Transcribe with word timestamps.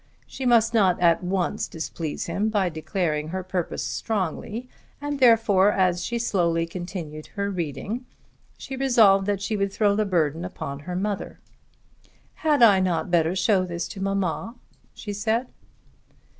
She 0.25 0.47
must 0.47 0.73
not 0.73 0.99
at 0.99 1.23
once 1.23 1.67
displease 1.67 2.25
him 2.25 2.49
by 2.49 2.69
declaring 2.69 3.27
her 3.27 3.43
purpose 3.43 3.83
strongly, 3.83 4.67
and 4.99 5.19
therefore, 5.19 5.71
as 5.71 6.03
she 6.03 6.17
slowly 6.17 6.65
continued 6.65 7.27
her 7.37 7.51
reading, 7.51 8.07
she 8.57 8.75
resolved 8.75 9.27
that 9.27 9.43
she 9.43 9.55
would 9.55 9.71
throw 9.71 9.95
the 9.95 10.05
burden 10.05 10.43
upon 10.43 10.79
her 10.79 10.95
mother. 10.95 11.39
"Had 12.41 12.63
I 12.63 12.79
not 12.79 13.11
better 13.11 13.35
show 13.35 13.63
this 13.63 13.87
to 13.89 14.01
mamma?" 14.01 14.55
she 14.95 15.13
said. 15.13 15.49